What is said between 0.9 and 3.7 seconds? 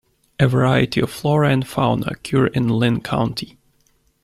of flora and fauna occur in Linn County.